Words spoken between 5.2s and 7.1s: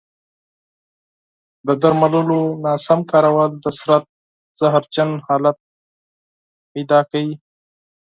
حالت پیدا